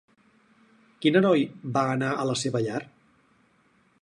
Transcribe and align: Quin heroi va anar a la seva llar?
Quin 1.03 1.19
heroi 1.19 1.45
va 1.77 1.83
anar 1.91 2.11
a 2.15 2.27
la 2.31 2.39
seva 2.45 2.63
llar? 2.69 2.83